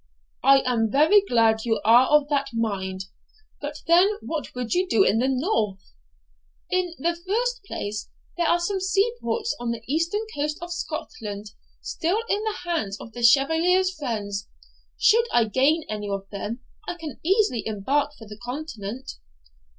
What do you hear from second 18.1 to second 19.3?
for the Continent.'